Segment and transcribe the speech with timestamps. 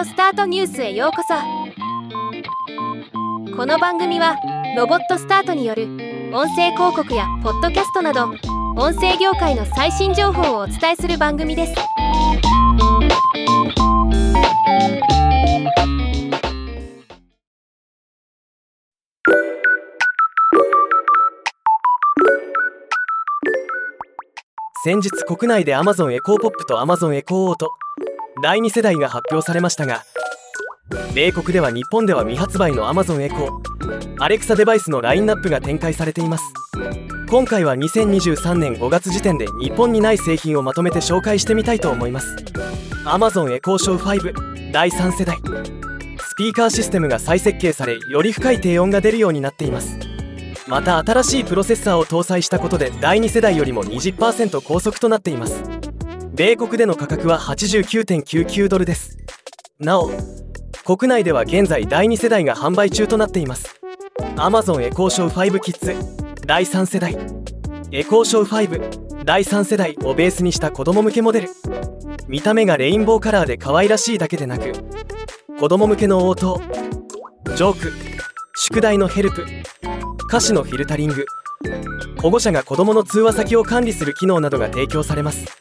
[0.00, 1.34] オスタートニュースへようこそ。
[3.54, 4.34] この番組は
[4.74, 5.88] ロボットスタートによる
[6.32, 8.30] 音声広告やポッドキャストなど
[8.78, 11.74] 音声業界の最新情報をお伝えする番組です。
[24.82, 27.70] 先日国内で Amazon エコーポップと Amazon エコーオート
[28.42, 30.04] 第2世代が発表されましたが
[31.14, 33.70] 米国では日本では未発売の Amazon エコー
[34.22, 36.44] アレクサデバイスのラインナップが展開されています。
[37.30, 42.36] 今回は2023年5月時点で日本にない製品をまとめて紹介してみたいと思います。
[43.06, 45.38] Amazon エコーショー5第3世代。
[46.18, 49.98] スピーカーシステムが再設計されより深い低音が出るようになっています。
[50.66, 55.79] また新しいプロセッサーを搭載したことで第2世代よりも20%高速となっています。
[56.32, 59.18] 米国での価格は89.99ドルです。
[59.78, 60.10] なお
[60.84, 63.80] 国内では現在第2世代が販売中となっています。
[64.36, 65.94] Amazon エコーショー5キッズ
[66.46, 67.16] 第3世代。
[67.92, 71.50] エコーショー5第3世代をベースにした子供向けモデル。
[72.28, 74.72] 見た目がレインボーカラーで可愛らしいだけでなく
[75.58, 76.60] 子供向けの応答
[77.56, 77.92] ジョーク
[78.54, 79.44] 宿題のヘルプ
[80.28, 81.26] 歌詞のフィルタリング
[82.22, 85.60] 保護者が子どもの通話先を管理する機能などが提供されます。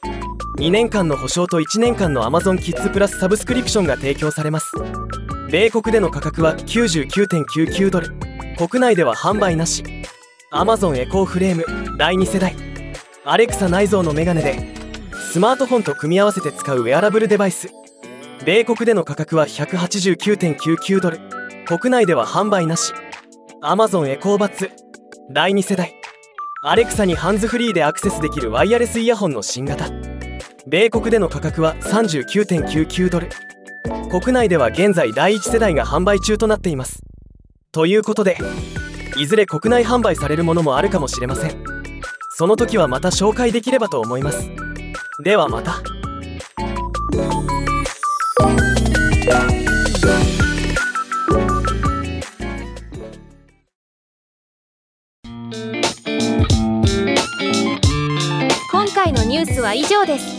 [0.59, 4.73] 2年間の保証と1年間の Amazon キッズプラスサブスクリプションが提供されます。
[5.49, 8.09] 米国での価格は99.99ドル。
[8.57, 9.85] 国内では販売なし。
[10.51, 11.63] Amazon エコーフレーム
[11.97, 12.57] 第2世代。
[13.23, 14.75] アレクサ内蔵のメガネで
[15.31, 17.69] スマートフォンと組み合わせて使うウェアラブルデバイス。
[18.45, 21.19] 米国での価格は189.99ドル。
[21.67, 22.91] 国内では販売なし。
[23.63, 24.71] Amazon エコーバッツ。
[25.31, 25.95] 第2世代。
[26.63, 30.08] アレクサにハンズフリーでアクセスできるワイヤレスイヤホンの新型。
[30.67, 33.29] 米国での価格は39.99ドル。
[34.09, 37.03] 国内では現在第1世代が販売中となっています。
[37.71, 38.37] ということで
[39.17, 41.63] いずれ国内販売されるものもあるかもしれません。
[42.37, 44.49] その時はまた紹介できればと思います。
[45.23, 45.81] ではまた。
[58.71, 60.38] 今回のニュースは以上です。